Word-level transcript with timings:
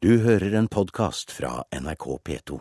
Du 0.00 0.14
hører 0.24 0.54
en 0.56 0.64
podkast 0.64 1.28
fra 1.36 1.58
NRK 1.76 2.04
P2. 2.24 2.56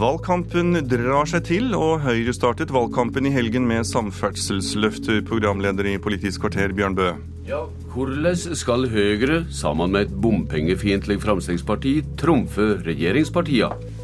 Valgkampen 0.00 0.74
drar 0.90 1.28
seg 1.30 1.44
til, 1.46 1.68
og 1.78 2.00
Høyre 2.02 2.32
startet 2.34 2.72
valgkampen 2.74 3.28
i 3.28 3.30
helgen 3.30 3.68
med 3.70 3.86
samferdselsløft. 3.86 5.06
Programleder 5.28 5.86
i 5.86 5.94
Politisk 6.02 6.42
kvarter, 6.42 6.74
Bjørn 6.74 6.96
Bø. 6.98 7.12
Ja, 7.46 7.60
Hvordan 7.92 8.58
skal 8.58 8.88
Høyre, 8.90 9.44
sammen 9.54 9.94
med 9.94 10.08
et 10.08 10.16
bompengefiendtlig 10.24 11.20
Fremskrittsparti, 11.22 12.00
trumfe 12.18 12.72
regjeringspartiene? 12.82 13.94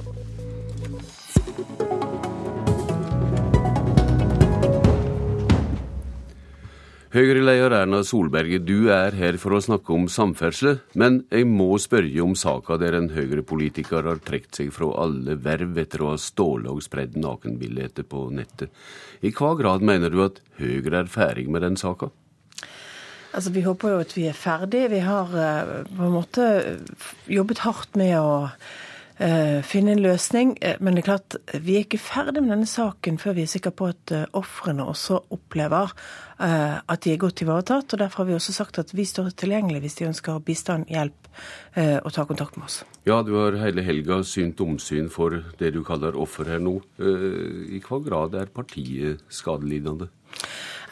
Høyre-leder 7.12 7.74
Erna 7.76 7.98
Solberg, 8.08 8.54
du 8.64 8.86
er 8.88 9.12
her 9.12 9.36
for 9.36 9.52
å 9.52 9.58
snakke 9.60 9.92
om 9.92 10.06
samferdsel, 10.08 10.78
men 10.96 11.18
jeg 11.28 11.44
må 11.44 11.66
spørre 11.76 12.22
om 12.24 12.32
saka 12.40 12.78
der 12.80 12.96
en 12.96 13.10
Høyre-politiker 13.12 14.06
har 14.08 14.22
trukket 14.24 14.56
seg 14.56 14.70
fra 14.72 14.88
alle 15.02 15.36
verv 15.36 15.76
etter 15.82 16.00
å 16.00 16.14
ha 16.14 16.16
stålet 16.16 16.70
og 16.72 16.80
spredd 16.80 17.18
nakenbilder 17.20 18.06
på 18.08 18.22
nettet. 18.32 18.72
I 19.20 19.28
hva 19.36 19.50
grad 19.60 19.84
mener 19.84 20.08
du 20.08 20.22
at 20.24 20.40
Høyre 20.56 21.02
er 21.02 21.12
ferdig 21.12 21.44
med 21.52 21.66
den 21.66 21.76
saka? 21.76 22.08
Altså, 23.36 23.52
Vi 23.52 23.66
håper 23.68 23.92
jo 23.92 24.00
at 24.06 24.16
vi 24.16 24.24
er 24.30 24.36
ferdig. 24.36 24.86
Vi 24.94 25.04
har 25.04 25.36
eh, 25.36 25.74
på 25.92 26.08
en 26.08 26.16
måte 26.16 26.48
jobbet 27.28 27.60
hardt 27.66 27.92
med 28.00 28.16
å 28.24 28.48
finne 29.18 29.92
en 29.94 30.02
løsning. 30.02 30.54
Men 30.80 30.96
det 30.96 31.02
er 31.02 31.08
klart, 31.10 31.36
vi 31.60 31.76
er 31.76 31.86
ikke 31.86 32.00
ferdig 32.00 32.42
med 32.42 32.54
denne 32.54 32.68
saken 32.68 33.18
før 33.20 33.36
vi 33.36 33.44
er 33.44 33.50
sikre 33.50 33.72
på 33.76 33.90
at 33.92 34.14
uh, 34.14 34.24
ofrene 34.38 34.86
også 34.88 35.20
opplever 35.34 35.92
at 36.42 37.04
de 37.04 37.12
er 37.12 37.20
godt 37.22 37.44
ivaretatt. 37.44 37.92
og 37.94 38.00
Derfor 38.00 38.24
har 38.24 38.28
vi 38.32 38.34
også 38.34 38.52
sagt 38.56 38.80
at 38.80 38.88
vi 38.96 39.04
står 39.06 39.28
tilgjengelig 39.38 39.78
hvis 39.84 39.94
de 40.00 40.08
ønsker 40.08 40.40
bistand, 40.42 40.88
hjelp 40.90 41.28
og 42.02 42.08
ta 42.16 42.24
kontakt 42.26 42.56
med 42.58 42.66
oss. 42.66 42.80
Ja, 43.06 43.20
du 43.22 43.36
har 43.36 43.54
hele 43.60 43.84
helga 43.86 44.18
synt 44.26 44.58
omsyn 44.64 45.06
for 45.12 45.38
det 45.60 45.70
du 45.76 45.84
kaller 45.86 46.18
offer 46.18 46.50
her 46.50 46.58
nå. 46.58 46.80
I 46.98 47.78
hva 47.86 48.00
grad 48.02 48.34
er 48.40 48.50
partiet 48.50 49.22
skadelidende? 49.30 50.10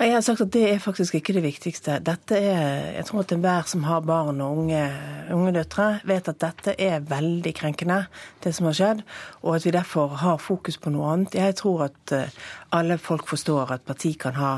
Jeg 0.01 0.15
har 0.15 0.23
sagt 0.25 0.41
at 0.41 0.53
det 0.55 0.63
er 0.65 0.79
faktisk 0.81 1.19
ikke 1.19 1.35
det 1.37 1.43
viktigste. 1.45 1.99
Dette 2.01 2.39
er, 2.39 2.95
Jeg 2.97 3.05
tror 3.05 3.21
at 3.21 3.33
enhver 3.33 3.67
som 3.69 3.83
har 3.85 4.01
barn 4.01 4.41
og 4.41 4.59
unge, 4.63 4.81
unge 5.29 5.53
døtre, 5.53 6.01
vet 6.09 6.29
at 6.29 6.39
dette 6.41 6.73
er 6.81 7.05
veldig 7.05 7.53
krenkende, 7.55 8.07
det 8.41 8.55
som 8.57 8.71
har 8.71 8.79
skjedd, 8.79 9.03
og 9.43 9.59
at 9.59 9.67
vi 9.67 9.75
derfor 9.77 10.17
har 10.23 10.41
fokus 10.41 10.79
på 10.81 10.89
noe 10.95 11.11
annet. 11.13 11.37
Jeg 11.37 11.59
tror 11.61 11.85
at 11.91 12.15
alle 12.73 12.97
folk 12.97 13.29
forstår 13.29 13.75
at 13.77 13.85
parti 13.85 14.15
kan 14.17 14.41
ha 14.41 14.55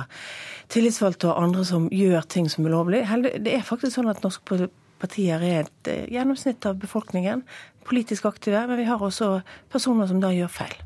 tillitsvalgte 0.71 1.33
og 1.33 1.43
andre 1.43 1.67
som 1.67 1.91
gjør 1.91 2.23
ting 2.23 2.47
som 2.47 2.67
er 2.67 2.77
lovlig. 2.77 3.03
Det 3.43 3.57
er 3.57 3.67
faktisk 3.67 3.99
sånn 3.99 4.15
at 4.15 4.23
norske 4.23 4.71
partier 5.03 5.43
er 5.43 5.67
et 5.67 5.93
gjennomsnitt 6.15 6.63
av 6.71 6.79
befolkningen, 6.79 7.43
politisk 7.83 8.31
aktive, 8.31 8.63
men 8.71 8.79
vi 8.79 8.87
har 8.87 9.03
også 9.03 9.41
personer 9.75 10.07
som 10.07 10.23
da 10.23 10.31
gjør 10.31 10.55
feil. 10.55 10.79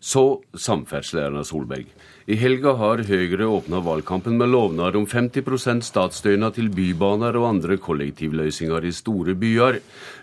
Så 0.00 0.40
samferdsel, 0.54 1.36
Solberg. 1.44 1.90
I 2.28 2.36
helga 2.36 2.74
har 2.76 3.00
Høyre 3.08 3.46
åpna 3.48 3.78
valgkampen 3.80 4.34
med 4.36 4.50
lovnad 4.52 4.96
om 4.98 5.06
50% 5.08 5.80
statsstønad 5.86 6.58
til 6.58 6.66
bybaner 6.68 7.38
og 7.40 7.46
andre 7.48 7.78
kollektivløsninger 7.80 8.84
i 8.84 8.90
store 8.92 9.32
byer. 9.32 9.78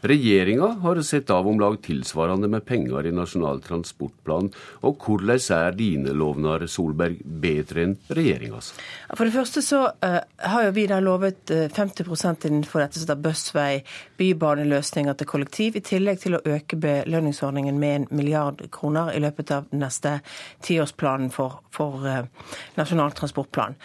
Regjeringa 0.05 0.67
har 0.83 1.01
sett 1.01 1.33
av 1.33 1.49
om 1.49 1.57
lag 1.57 1.79
tilsvarende 1.81 2.45
med 2.53 2.61
penger 2.69 3.09
i 3.09 3.13
Nasjonal 3.17 3.63
transportplan. 3.65 4.51
Og 4.85 5.01
hvordan 5.01 5.41
er 5.57 5.79
dine 5.79 6.13
lovnader, 6.13 6.67
Solberg, 6.69 7.23
bedre 7.25 7.87
enn 7.87 7.97
regjeringas? 8.13 8.69
For 9.09 9.25
det 9.25 9.33
første 9.33 9.65
så 9.65 9.81
uh, 9.89 10.19
har 10.45 10.67
jo 10.67 10.75
vi 10.77 10.85
da 10.93 11.01
lovet 11.01 11.49
uh, 11.49 11.65
50 11.73 12.05
innenfor 12.51 12.85
dette 12.85 13.01
som 13.01 13.07
heter 13.07 13.25
bussvei, 13.25 13.81
bybaneløsninger 14.21 15.17
til 15.17 15.31
kollektiv, 15.33 15.81
i 15.81 15.85
tillegg 15.89 16.21
til 16.21 16.37
å 16.37 16.43
øke 16.53 16.77
belønningsordningen 16.85 17.81
med 17.81 17.97
en 17.97 18.07
milliard 18.13 18.61
kroner 18.69 19.09
i 19.17 19.25
løpet 19.25 19.57
av 19.57 19.73
neste 19.73 20.19
tiårsplanen 20.69 21.33
for, 21.33 21.63
for 21.73 21.94
Eh, 22.03 22.25
Nasjonal 22.75 23.11
transportplan. 23.15 23.75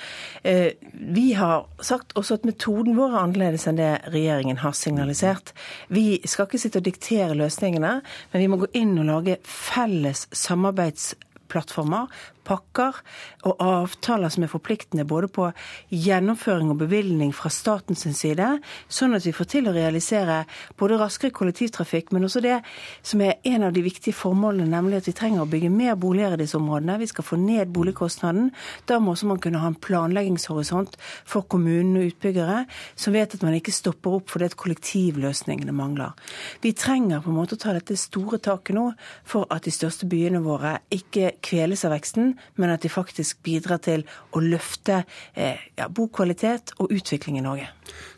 Eh, 0.43 0.73
vi 0.93 1.33
har 1.39 1.67
sagt 1.81 2.12
også 2.19 2.41
at 2.41 2.47
metoden 2.49 2.97
vår 2.99 3.15
er 3.15 3.23
annerledes 3.23 3.67
enn 3.71 3.79
det 3.79 3.93
regjeringen 4.11 4.61
har 4.65 4.75
signalisert. 4.77 5.55
Vi 5.89 6.21
skal 6.27 6.49
ikke 6.49 6.62
sitte 6.62 6.83
og 6.83 6.89
diktere 6.89 7.39
løsningene, 7.39 8.01
men 8.33 8.43
vi 8.43 8.51
må 8.51 8.61
gå 8.61 8.71
inn 8.81 8.97
og 8.99 9.09
lage 9.11 9.39
felles 9.47 10.27
samarbeidsplattformer 10.34 12.11
pakker 12.47 13.01
og 13.49 13.62
avtaler 13.65 14.33
som 14.33 14.45
er 14.45 14.53
forpliktende 14.53 15.06
både 15.09 15.31
på 15.33 15.49
gjennomføring 15.93 16.71
og 16.73 16.81
bevilgning 16.83 17.33
fra 17.37 17.51
statens 17.53 18.05
side, 18.11 18.49
sånn 18.89 19.17
at 19.17 19.27
vi 19.27 19.34
får 19.37 19.49
til 19.55 19.71
å 19.71 19.75
realisere 19.77 20.43
både 20.81 20.99
raskere 21.01 21.34
kollektivtrafikk, 21.37 22.12
men 22.15 22.27
også 22.27 22.43
det 22.45 22.59
som 23.06 23.23
er 23.25 23.39
en 23.49 23.69
av 23.69 23.75
de 23.77 23.84
viktige 23.84 24.17
formålene, 24.17 24.69
nemlig 24.71 25.01
at 25.01 25.11
vi 25.11 25.17
trenger 25.17 25.45
å 25.45 25.51
bygge 25.51 25.71
mer 25.73 25.97
boliger 26.01 26.37
i 26.37 26.43
disse 26.43 26.59
områdene. 26.59 26.99
Vi 27.01 27.11
skal 27.11 27.27
få 27.27 27.39
ned 27.41 27.73
boligkostnaden. 27.75 28.51
Da 28.89 28.99
må 29.01 29.15
også 29.15 29.31
man 29.31 29.41
kunne 29.43 29.62
ha 29.62 29.71
en 29.71 29.78
planleggingshorisont 29.78 30.97
for 31.28 31.47
kommunene 31.51 32.05
og 32.05 32.12
utbyggere, 32.15 32.65
som 32.99 33.17
vet 33.17 33.37
at 33.37 33.45
man 33.47 33.57
ikke 33.57 33.75
stopper 33.75 34.19
opp 34.19 34.33
fordi 34.33 34.51
kollektivløsningene 34.61 35.75
mangler. 35.77 36.17
Vi 36.65 36.72
trenger 36.77 37.22
på 37.25 37.33
en 37.33 37.39
måte 37.39 37.57
å 37.57 37.62
ta 37.62 37.75
dette 37.77 37.97
store 37.99 38.41
taket 38.43 38.77
nå 38.77 38.91
for 39.28 39.49
at 39.53 39.67
de 39.67 39.75
største 39.75 40.09
byene 40.11 40.43
våre 40.45 40.78
ikke 40.95 41.34
kveles 41.45 41.84
av 41.87 41.95
veksten, 41.95 42.30
men 42.57 42.73
at 42.75 42.85
de 42.85 42.91
faktisk 42.93 43.43
bidrar 43.47 43.83
til 43.85 44.05
å 44.37 44.43
løfte 44.45 45.03
eh, 45.35 45.61
ja, 45.79 45.89
bokvalitet 45.89 46.75
og 46.79 46.93
utvikling 46.95 47.39
i 47.41 47.45
Norge. 47.45 47.71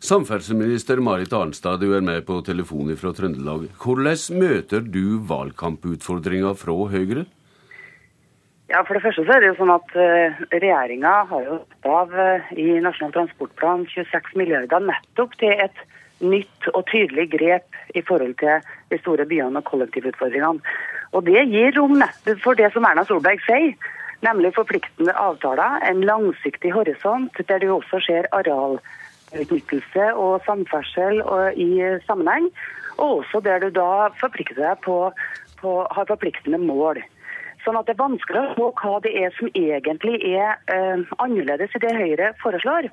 Samferdselsminister 0.04 1.00
Marit 1.04 1.32
Arnstad, 1.36 1.80
du 1.82 1.94
er 1.96 2.04
med 2.04 2.24
på 2.28 2.40
telefon 2.46 2.92
fra 2.98 3.14
Trøndelag. 3.16 3.68
Hvordan 3.82 4.42
møter 4.42 4.82
du 4.84 5.20
valgkamputfordringa 5.28 6.56
fra 6.58 6.76
Høyre? 6.92 7.26
Ja, 8.72 8.80
For 8.88 8.96
det 8.96 9.02
første 9.04 9.24
så 9.26 9.34
er 9.34 9.42
det 9.42 9.50
jo 9.50 9.56
sånn 9.58 9.74
at 9.74 9.90
uh, 9.98 10.44
regjeringa 10.54 11.10
har 11.28 11.42
jo 11.44 11.58
av 11.88 12.14
uh, 12.16 12.52
i 12.56 12.78
Nasjonal 12.80 13.12
transportplan 13.18 13.84
26 13.90 14.32
milliarder 14.40 14.80
nettopp 14.86 15.34
til 15.42 15.52
et 15.60 15.82
nytt 16.22 16.68
og 16.72 16.86
tydelig 16.88 17.26
grep 17.34 17.98
i 17.98 18.00
forhold 18.06 18.38
til 18.40 18.62
de 18.88 19.00
store 19.02 19.26
byene 19.28 19.60
og 19.60 19.68
kollektivutfordringene. 19.68 20.62
Og 21.12 21.26
det 21.26 21.42
gir 21.52 21.74
rom 21.76 21.98
nettopp 22.00 22.40
for 22.40 22.56
det 22.56 22.70
som 22.72 22.86
Erna 22.88 23.04
Solberg 23.08 23.42
sier, 23.44 23.74
nemlig 24.22 24.54
forpliktende 24.56 25.14
avtaler, 25.18 25.80
en 25.88 26.02
langsiktig 26.06 26.72
horisont, 26.74 27.38
der 27.48 27.58
du 27.62 27.68
også 27.74 28.00
ser 28.06 28.28
arealutnyttelse 28.32 30.12
og 30.14 30.42
samferdsel 30.46 31.22
i 31.56 31.70
sammenheng, 32.06 32.50
og 32.98 33.22
også 33.22 33.40
der 33.44 33.58
du 33.64 33.70
da 33.74 34.10
forplikter 34.20 34.62
deg 34.62 34.84
på, 34.84 34.98
på, 35.60 35.74
har 35.90 36.08
forpliktende 36.10 36.60
mål. 36.62 37.02
Sånn 37.64 37.78
at 37.78 37.86
Det 37.86 37.94
er 37.94 38.02
vanskelig 38.02 38.40
å 38.42 38.54
se 38.54 38.70
hva 38.82 38.94
det 39.04 39.12
er 39.22 39.34
som 39.36 39.50
egentlig 39.54 40.16
er 40.34 40.56
eh, 40.66 41.02
annerledes 41.22 41.74
i 41.76 41.82
det 41.82 41.92
Høyre 41.94 42.32
foreslår. 42.42 42.88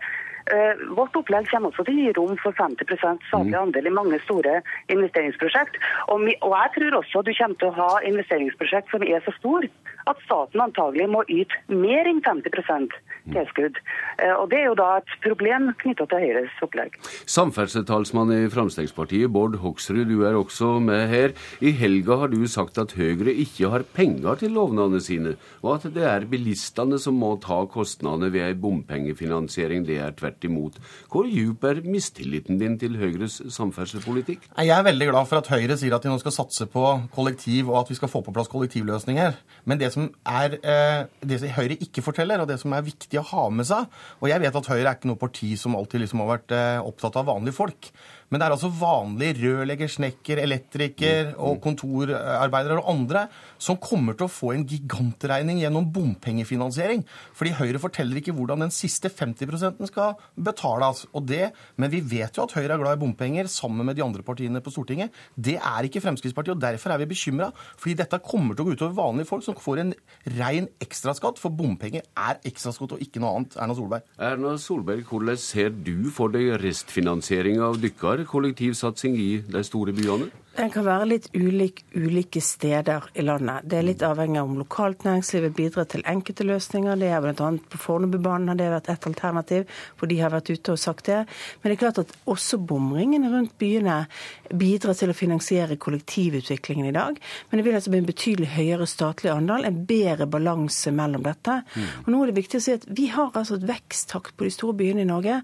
Uh, 0.50 0.74
vårt 0.98 1.16
opplegg 1.20 1.50
kommer 1.52 1.70
også 1.72 1.86
til 1.88 2.00
å 2.00 2.06
gi 2.06 2.16
rom 2.18 2.36
for 2.42 2.56
50 2.58 2.88
statlig 3.00 3.54
mm. 3.54 3.60
andel 3.62 3.90
i 3.90 3.94
mange 3.94 4.20
store 4.24 4.60
investeringsprosjekt. 4.94 5.78
Og, 6.08 6.26
og, 6.40 6.56
jeg 6.56 6.74
tror 6.78 7.00
også 7.02 7.24
du 7.28 7.34
kommer 7.36 7.60
til 7.62 7.72
å 7.72 7.78
ha 7.78 7.92
investeringsprosjekt 8.10 8.94
som 8.94 9.06
er 9.06 9.24
så 9.26 9.36
store 9.38 9.70
at 10.10 10.22
staten 10.26 10.64
antagelig 10.64 11.10
må 11.12 11.26
yte 11.30 11.60
mer 11.70 12.08
enn 12.10 12.24
50 12.26 12.96
tilskudd. 13.28 13.80
Uh, 14.20 14.36
og 14.42 14.50
Det 14.52 14.60
er 14.62 14.68
jo 14.70 14.78
da 14.80 14.90
et 15.00 15.14
problem 15.24 15.70
knytta 15.82 16.08
til 16.10 16.24
Høyres 16.26 16.62
opplegg. 16.66 16.98
Samferdselstalsmann 17.30 18.34
i 18.36 18.42
Fremskrittspartiet, 18.52 19.32
Bård 19.34 19.60
Hoksrud, 19.64 20.06
du 20.10 20.24
er 20.28 20.38
også 20.40 20.78
med 20.84 21.08
her. 21.12 21.36
I 21.62 21.74
helga 21.76 22.20
har 22.24 22.32
du 22.32 22.42
sagt 22.50 22.80
at 22.82 22.96
Høyre 22.98 23.34
ikke 23.34 23.72
har 23.74 23.86
penger 23.96 24.40
til 24.42 24.56
lovnadene 24.56 25.02
sine, 25.04 25.36
og 25.64 25.78
at 25.78 25.90
det 25.96 26.06
er 26.08 26.28
bilistene 26.30 27.00
som 27.02 27.18
må 27.20 27.36
ta 27.44 27.62
kostnadene 27.70 28.32
ved 28.34 28.46
ei 28.48 28.58
bompengefinansiering. 28.60 29.86
Det 29.88 30.00
er 30.04 30.16
tvert 30.18 30.46
imot. 30.48 30.80
Hvor 31.12 31.28
djup 31.30 31.64
er 31.68 31.82
mistilliten 31.86 32.60
din 32.62 32.78
til 32.82 32.98
Høyres 33.00 33.40
samferdselspolitikk? 33.56 34.50
Jeg 34.58 34.76
er 34.76 34.88
veldig 34.88 35.10
glad 35.12 35.30
for 35.30 35.42
at 35.42 35.52
Høyre 35.52 35.78
sier 35.80 35.96
at 35.96 36.06
de 36.06 36.12
nå 36.12 36.20
skal 36.22 36.36
satse 36.36 36.70
på 36.70 36.86
kollektiv, 37.16 37.72
og 37.72 37.84
at 37.84 37.92
vi 37.92 38.00
skal 38.00 38.12
få 38.12 38.24
på 38.26 38.34
plass 38.36 38.52
kollektivløsninger. 38.52 39.38
Men 39.70 39.82
det 39.82 39.92
som, 39.94 40.10
er, 40.26 40.58
eh, 40.64 41.06
det 41.26 41.42
som 41.42 41.56
Høyre 41.58 41.80
ikke 41.80 42.04
forteller, 42.06 42.42
og 42.42 42.50
det 42.50 42.60
som 42.62 42.74
er 42.74 42.86
viktig 42.86 43.09
å 43.18 43.26
ha 43.32 43.48
med 43.50 43.66
seg 43.66 43.90
Og 44.22 44.30
jeg 44.30 44.44
vet 44.44 44.60
at 44.60 44.70
Høyre 44.70 44.86
er 44.86 45.00
ikke 45.00 45.10
noe 45.10 45.18
parti 45.18 45.50
som 45.58 45.74
alltid 45.80 46.04
liksom 46.04 46.22
har 46.22 46.30
vært 46.36 46.54
eh, 46.54 46.78
opptatt 46.86 47.18
av 47.18 47.26
vanlige 47.32 47.58
folk. 47.58 47.90
Men 48.30 48.38
det 48.42 48.46
er 48.46 48.54
altså 48.54 48.70
vanlige 48.70 49.38
rørlegger, 49.40 49.90
snekker, 49.90 50.42
elektriker 50.44 51.32
og 51.42 51.58
kontorarbeidere 51.64 52.78
og 52.78 52.92
andre 52.94 53.24
som 53.58 53.80
kommer 53.82 54.14
til 54.18 54.28
å 54.28 54.32
få 54.32 54.52
en 54.54 54.66
gigantregning 54.70 55.64
gjennom 55.64 55.88
bompengefinansiering. 55.94 57.02
Fordi 57.36 57.56
Høyre 57.58 57.82
forteller 57.82 58.22
ikke 58.22 58.36
hvordan 58.38 58.68
den 58.68 58.74
siste 58.74 59.10
50% 59.10 59.82
skal 59.90 60.14
betales. 60.38 61.08
Og 61.18 61.26
det, 61.26 61.50
men 61.82 61.92
vi 61.92 62.04
vet 62.06 62.38
jo 62.38 62.46
at 62.46 62.54
Høyre 62.54 62.78
er 62.78 62.84
glad 62.84 63.00
i 63.00 63.02
bompenger, 63.02 63.50
sammen 63.50 63.88
med 63.90 63.98
de 63.98 64.06
andre 64.06 64.26
partiene 64.26 64.62
på 64.62 64.74
Stortinget. 64.76 65.16
Det 65.34 65.58
er 65.58 65.90
ikke 65.90 66.04
Fremskrittspartiet, 66.06 66.54
og 66.54 66.62
derfor 66.62 66.94
er 66.94 67.02
vi 67.02 67.10
bekymra. 67.10 67.50
Fordi 67.82 67.98
dette 67.98 68.22
kommer 68.22 68.54
til 68.54 68.68
å 68.68 68.70
gå 68.70 68.78
utover 68.78 68.98
vanlige 69.02 69.32
folk 69.32 69.48
som 69.48 69.58
får 69.58 69.84
en 69.88 69.96
rein 70.38 70.70
ekstraskatt. 70.86 71.42
For 71.42 71.50
bompenger 71.50 72.06
er 72.14 72.38
ekstraskatt 72.46 72.94
og 72.94 73.04
ikke 73.04 73.24
noe 73.24 73.34
annet. 73.40 73.58
Erna 73.58 73.80
Solberg. 73.80 74.16
Erna 74.30 74.56
Solberg, 74.62 75.04
hvordan 75.10 75.42
ser 75.42 75.74
du 75.74 76.12
for 76.14 76.30
deg 76.34 76.54
restfinansiering 76.62 77.58
av 77.66 77.82
dykkar 77.82 78.19
sterkere 78.19 78.19
kollektivsatsing 78.26 79.18
i 79.18 79.42
de 79.52 79.64
store 79.64 79.94
byene? 79.94 80.30
Den 80.58 80.72
kan 80.74 80.84
være 80.84 81.06
litt 81.08 81.28
ulik 81.36 81.84
ulike 81.96 82.42
steder 82.44 83.06
i 83.14 83.24
landet. 83.24 83.68
Det 83.70 83.78
er 83.80 83.86
litt 83.86 84.04
avhengig 84.04 84.40
av 84.42 84.50
om 84.50 84.58
lokalt 84.60 85.06
næringslivet 85.06 85.54
bidrar 85.56 85.88
til 85.92 86.04
enkelte 86.10 86.46
løsninger. 86.48 87.00
Det 87.00 87.12
er 87.14 87.22
bl.a. 87.24 87.50
på 87.70 87.80
Fornebubanen 87.80 88.52
har 88.52 88.60
det 88.60 88.72
vært 88.74 88.90
et 88.92 89.08
alternativ, 89.08 89.78
for 90.00 90.12
de 90.12 90.18
har 90.20 90.34
vært 90.34 90.52
ute 90.52 90.74
og 90.74 90.82
sagt 90.82 91.08
det. 91.08 91.22
Men 91.62 91.70
det 91.70 91.78
er 91.78 91.82
klart 91.84 92.02
at 92.02 92.16
også 92.30 92.60
bomringene 92.60 93.32
rundt 93.32 93.56
byene 93.62 94.02
bidrar 94.50 94.98
til 94.98 95.14
å 95.14 95.18
finansiere 95.18 95.78
kollektivutviklingen 95.80 96.90
i 96.90 96.96
dag. 96.96 97.20
Men 97.50 97.60
det 97.60 97.68
vil 97.68 97.78
altså 97.78 97.94
bli 97.94 98.02
en 98.02 98.10
betydelig 98.10 98.52
høyere 98.56 98.90
statlig 98.90 99.32
andel, 99.34 99.68
en 99.70 99.80
bedre 99.90 100.28
balanse 100.30 100.92
mellom 100.96 101.24
dette. 101.28 101.60
Mm. 101.76 101.88
Og 102.04 102.12
nå 102.12 102.24
er 102.24 102.32
det 102.32 102.40
viktig 102.42 102.60
å 102.60 102.66
si 102.66 102.76
at 102.76 102.88
Vi 102.90 103.08
har 103.14 103.32
altså 103.38 103.60
et 103.60 103.68
veksttakt 103.70 104.36
på 104.36 104.48
de 104.48 104.54
store 104.54 104.76
byene 104.80 105.06
i 105.06 105.08
Norge 105.08 105.40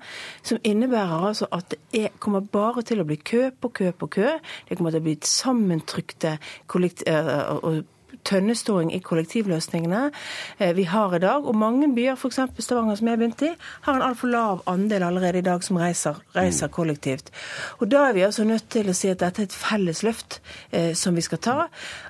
som 0.45 0.59
innebærer 0.65 1.29
altså 1.29 1.47
at 1.53 1.69
det 1.71 1.79
er, 1.95 2.13
kommer 2.19 2.41
bare 2.41 2.83
til 2.85 3.01
å 3.01 3.07
bli 3.07 3.17
kø 3.21 3.47
på 3.61 3.71
kø 3.79 3.91
på 3.95 4.09
kø. 4.17 4.31
Det 4.67 4.77
kommer 4.77 4.94
til 4.95 5.03
blitt 5.05 5.27
sammentrykte 5.27 6.37
og 6.71 7.83
tønneståing 8.25 8.91
i 8.95 9.01
kollektivløsningene 9.03 10.09
eh, 10.59 10.73
vi 10.77 10.85
har 10.89 11.15
i 11.15 11.21
dag. 11.23 11.45
Og 11.45 11.55
mange 11.57 11.89
byer, 11.95 12.17
f.eks. 12.17 12.39
Stavanger, 12.59 12.97
som 12.99 13.09
jeg 13.09 13.21
begynte 13.21 13.49
i, 13.51 13.53
har 13.87 13.97
en 13.97 14.05
altfor 14.05 14.31
lav 14.31 14.63
andel 14.71 15.05
allerede 15.07 15.41
i 15.41 15.45
dag 15.45 15.63
som 15.63 15.79
reiser, 15.81 16.19
reiser, 16.35 16.71
kollektivt. 16.73 17.31
Og 17.79 17.91
Da 17.91 18.07
er 18.09 18.13
vi 18.13 18.25
altså 18.25 18.43
nødt 18.43 18.69
til 18.69 18.89
å 18.89 18.95
si 18.97 19.09
at 19.11 19.21
dette 19.21 19.43
er 19.43 19.49
et 19.49 19.55
felles 19.55 20.03
løft 20.03 20.39
eh, 20.71 20.93
som 20.97 21.15
vi 21.15 21.23
skal 21.25 21.41
ta. 21.41 21.55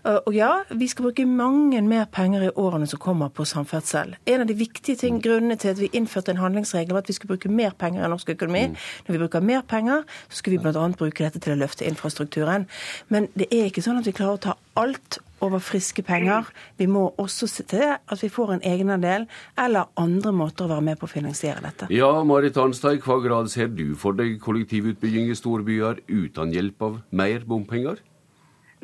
Og 0.06 0.34
ja, 0.36 0.52
vi 0.70 0.88
skal 0.88 1.08
bruke 1.08 1.26
mange 1.26 1.82
mer 1.86 2.06
penger 2.12 2.48
i 2.48 2.52
årene 2.56 2.88
som 2.88 3.00
kommer 3.02 3.30
på 3.34 3.46
samferdsel. 3.46 4.16
En 4.26 4.42
av 4.42 4.48
de 4.50 4.58
viktige 4.58 5.00
ting, 5.00 5.20
grunnene 5.24 5.58
til 5.60 5.74
at 5.74 5.82
vi 5.82 5.90
innførte 5.94 6.34
en 6.34 6.42
handlingsregel, 6.42 6.94
var 6.94 7.04
at 7.04 7.10
vi 7.10 7.18
skulle 7.18 7.36
bruke 7.36 7.52
mer 7.52 7.76
penger 7.78 8.06
i 8.06 8.12
norsk 8.12 8.30
økonomi. 8.36 8.68
Når 9.08 9.16
vi 9.16 9.22
bruker 9.22 9.46
mer 9.46 9.62
penger, 9.68 10.06
så 10.30 10.42
skal 10.42 10.56
vi 10.56 10.62
bl.a. 10.64 10.88
bruke 10.98 11.24
dette 11.24 11.42
til 11.42 11.56
å 11.56 11.60
løfte 11.60 11.88
infrastrukturen. 11.90 12.68
Men 13.10 13.30
det 13.36 13.50
er 13.52 13.70
ikke 13.70 13.84
sånn 13.86 14.00
at 14.02 14.08
vi 14.08 14.16
klarer 14.16 14.40
å 14.40 14.44
ta 14.50 14.56
alt 14.76 15.20
over 15.44 15.60
friske 15.60 16.04
penger. 16.06 16.48
Vi 16.80 16.88
må 16.90 17.08
også 17.22 17.48
se 17.50 17.66
til 17.70 17.86
at 17.96 18.24
vi 18.24 18.30
får 18.32 18.56
en 18.56 18.66
egenandel 18.66 19.28
eller 19.62 19.92
andre 20.00 20.34
måter 20.36 20.66
å 20.66 20.74
være 20.74 20.86
med 20.90 21.00
på 21.00 21.10
å 21.10 21.12
finansiere 21.12 21.64
dette. 21.64 21.90
Ja, 21.94 22.12
Marit 22.24 22.58
Arnstad, 22.58 22.98
i 22.98 23.04
hva 23.04 23.20
grad 23.24 23.52
ser 23.54 23.72
du 23.72 23.96
for 24.00 24.18
deg 24.18 24.40
kollektivutbygging 24.44 25.32
i 25.32 25.38
storbyer 25.38 26.02
uten 26.08 26.54
hjelp 26.56 26.88
av 26.88 27.00
mer 27.12 27.48
bompenger? 27.48 28.02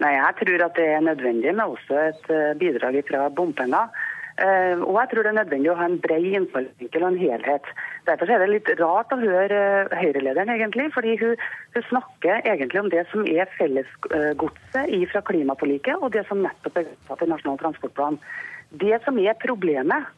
Nei, 0.01 0.15
Jeg 0.17 0.33
tror 0.39 0.63
at 0.65 0.77
det 0.79 0.87
er 0.95 1.03
nødvendig 1.05 1.51
med 1.53 1.75
også 1.75 1.97
et 2.07 2.31
eh, 2.33 2.53
bidrag 2.57 2.95
fra 3.05 3.27
bompenger. 3.29 3.91
Eh, 4.41 4.79
og 4.81 4.95
jeg 4.97 5.09
tror 5.11 5.25
det 5.25 5.31
er 5.31 5.37
nødvendig 5.37 5.69
å 5.69 5.77
ha 5.77 5.85
en 5.85 5.99
bred 6.01 6.23
innfallsvinkel 6.25 7.03
og 7.03 7.11
en 7.11 7.19
helhet. 7.19 7.67
Derfor 8.07 8.31
er 8.31 8.41
det 8.41 8.47
litt 8.49 8.71
rart 8.79 9.11
å 9.13 9.19
høre 9.21 9.59
eh, 9.91 9.97
Høyre-lederen, 9.99 10.49
egentlig. 10.55 10.87
fordi 10.95 11.17
hun, 11.21 11.35
hun, 11.75 11.83
snakker 11.89 12.41
egentlig 12.49 12.81
om 12.81 12.89
det 12.89 13.03
som 13.11 13.27
er 13.27 13.51
fellesgodset 13.59 15.11
fra 15.11 15.21
klimaforliket, 15.29 16.01
og 16.01 16.15
det 16.15 16.25
som 16.29 16.41
nettopp 16.41 16.81
er 16.81 16.89
vedtatt 16.89 17.21
i 17.21 17.29
Nasjonal 17.29 17.61
transportplan. 17.61 18.17
Det 18.81 18.97
som 19.05 19.19
er 19.21 19.37
problemet 19.41 20.09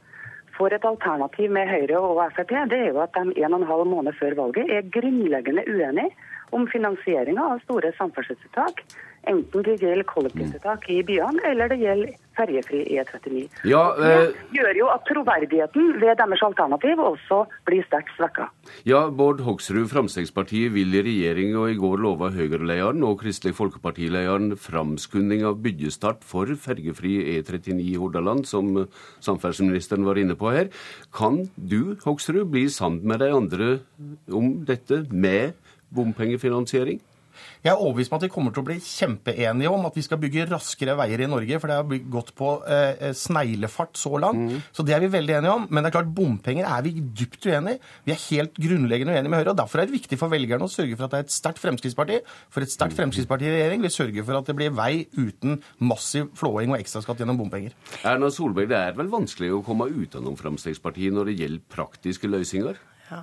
for 0.55 0.71
et 0.71 0.85
alternativ 0.85 1.51
med 1.51 1.67
Høyre 1.67 1.99
og 1.99 2.21
Frp, 2.37 2.53
det 2.71 2.79
er 2.79 2.91
jo 2.93 3.01
at 3.03 3.17
de 3.17 3.33
en 3.43 3.57
og 3.57 3.63
en 3.63 3.71
halv 3.71 3.89
måned 3.89 4.15
før 4.19 4.37
valget 4.39 4.69
er 4.71 4.91
grunnleggende 4.93 5.65
uenige 5.67 6.13
om 6.53 6.67
finansieringa 6.69 7.49
av 7.55 7.63
store 7.65 7.91
samferdselstiltak. 7.97 8.85
Enten 9.29 9.63
det 9.63 9.77
gjelder 9.79 10.03
kollektivtiltak 10.03 10.89
i 10.91 10.99
byene, 11.07 11.39
eller 11.47 11.71
det 11.71 11.77
gjelder 11.79 12.15
ferjefri 12.35 12.81
E39. 12.91 13.43
Ja, 13.69 13.83
eh, 13.95 14.33
det 14.33 14.57
gjør 14.57 14.79
jo 14.79 14.87
at 14.91 15.05
troverdigheten 15.07 15.93
ved 16.01 16.17
deres 16.19 16.43
alternativ 16.43 16.99
også 16.99 17.43
blir 17.67 17.85
sterkt 17.87 18.11
svekka. 18.17 18.49
Ja, 18.89 19.05
Bård 19.13 19.39
Hoksrud, 19.45 19.85
Frp 19.91 20.51
vil 20.73 20.97
i 20.97 21.03
regjering, 21.05 21.55
og 21.55 21.71
i 21.71 21.77
går 21.79 22.03
lova 22.03 22.31
Høyre-lederen 22.33 23.05
og 23.07 23.21
Kristelig 23.21 23.55
Folkeparti-lederen 23.55 24.57
framskunding 24.59 25.45
av 25.47 25.61
byggestart 25.63 26.25
for 26.27 26.49
ferjefri 26.59 27.15
E39 27.37 27.79
i 27.79 27.95
Hordaland, 27.95 28.47
som 28.49 28.89
samferdselsministeren 29.23 30.03
var 30.03 30.19
inne 30.19 30.35
på 30.35 30.51
her. 30.51 30.67
Kan 31.15 31.45
du, 31.55 31.95
Hoksrud, 32.03 32.49
bli 32.51 32.67
sammen 32.67 33.07
med 33.07 33.23
de 33.23 33.31
andre 33.31 33.71
om 34.27 34.65
dette 34.67 35.05
med 35.11 35.53
bompengefinansiering? 35.93 36.99
Jeg 37.63 37.71
er 37.71 37.79
overbevist 37.79 38.11
om 38.11 38.17
at 38.19 38.25
vi 38.25 38.31
kommer 38.33 38.53
til 38.53 38.63
å 38.63 38.67
bli 38.67 38.77
kjempeenige 38.83 39.71
om 39.71 39.85
at 39.87 39.97
vi 39.97 40.03
skal 40.05 40.19
bygge 40.21 40.47
raskere 40.51 40.95
veier 40.99 41.23
i 41.23 41.29
Norge, 41.31 41.59
for 41.61 41.71
det 41.71 41.77
har 41.79 42.09
gått 42.13 42.33
på 42.37 42.49
eh, 42.67 43.09
eh, 43.09 43.15
sneglefart 43.17 43.99
så 43.99 44.17
langt. 44.21 44.51
Mm. 44.51 44.61
Så 44.75 44.85
det 44.87 44.95
er 44.97 45.03
vi 45.05 45.11
veldig 45.13 45.37
enige 45.39 45.55
om. 45.57 45.67
Men 45.69 45.83
det 45.83 45.91
er 45.91 45.97
klart, 45.97 46.13
bompenger 46.15 46.69
er 46.69 46.85
vi 46.85 46.95
dypt 47.01 47.47
uenig 47.47 47.77
i. 47.77 47.81
Vi 48.07 48.15
er 48.15 48.21
helt 48.27 48.59
grunnleggende 48.65 49.15
uenige 49.15 49.33
med 49.33 49.41
Høyre. 49.41 49.55
og 49.55 49.59
Derfor 49.61 49.81
er 49.81 49.89
det 49.89 49.97
viktig 49.97 50.19
for 50.21 50.33
velgerne 50.33 50.67
å 50.67 50.71
sørge 50.71 50.99
for 50.99 51.07
at 51.07 51.15
det 51.15 51.21
er 51.21 51.27
et 51.27 51.35
sterkt 51.35 51.63
Fremskrittsparti. 51.63 52.21
For 52.53 52.65
et 52.65 52.73
sterkt 52.73 52.97
Fremskrittsparti 52.99 53.49
i 53.49 53.55
regjering 53.55 53.85
vil 53.85 53.95
sørge 53.95 54.27
for 54.27 54.39
at 54.39 54.49
det 54.49 54.57
blir 54.59 54.73
vei 54.77 54.93
uten 55.17 55.59
massiv 55.83 56.31
flåing 56.39 56.73
og 56.73 56.79
ekstraskatt 56.79 57.23
gjennom 57.23 57.39
bompenger. 57.39 57.75
Erna 58.03 58.31
Solberg, 58.33 58.71
det 58.71 58.79
er 58.79 58.97
vel 58.97 59.11
vanskelig 59.13 59.53
å 59.55 59.63
komme 59.65 59.89
utenom 59.91 60.37
Fremskrittspartiet 60.39 61.15
når 61.15 61.31
det 61.31 61.39
gjelder 61.41 61.69
praktiske 61.73 62.31
løsninger? 62.31 62.81
Ja. 63.09 63.19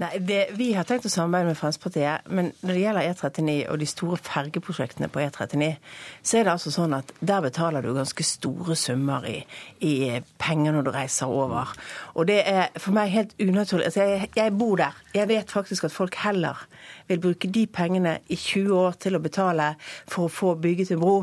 Nei, 0.00 0.10
det, 0.24 0.38
Vi 0.56 0.70
har 0.74 0.86
tenkt 0.88 1.04
å 1.06 1.10
samarbeide 1.12 1.50
med 1.50 1.58
Fremskrittspartiet, 1.58 2.30
men 2.32 2.50
når 2.64 2.72
det 2.72 2.84
gjelder 2.84 3.08
E39 3.10 3.56
og 3.70 3.80
de 3.82 3.88
store 3.90 4.18
fergeprosjektene 4.24 5.10
på 5.12 5.20
E39, 5.22 5.68
så 6.22 6.38
er 6.38 6.46
det 6.46 6.54
altså 6.54 6.72
sånn 6.74 6.96
at 6.96 7.12
der 7.20 7.44
betaler 7.44 7.84
du 7.84 7.92
ganske 7.96 8.26
store 8.26 8.76
summer 8.80 9.26
i, 9.28 9.42
i 9.84 9.94
penger 10.40 10.76
når 10.76 10.88
du 10.88 10.92
reiser 10.94 11.30
over. 11.30 11.74
Og 12.16 12.30
det 12.30 12.40
er 12.48 12.72
for 12.80 12.96
meg 12.96 13.12
helt 13.12 13.36
unaturlig. 13.38 13.90
Altså, 13.90 14.08
jeg, 14.08 14.32
jeg 14.40 14.56
bor 14.56 14.80
der. 14.80 14.96
Jeg 15.14 15.30
vet 15.30 15.52
faktisk 15.52 15.86
at 15.90 15.94
folk 15.94 16.16
heller 16.24 16.64
vil 17.10 17.20
bruke 17.22 17.50
de 17.50 17.66
pengene 17.66 18.16
i 18.30 18.38
20 18.38 18.72
år 18.78 18.96
til 19.02 19.16
å 19.16 19.22
betale 19.22 19.72
for 20.08 20.26
å 20.26 20.32
få 20.32 20.54
bygget 20.62 20.94
en 20.94 21.02
bro 21.02 21.16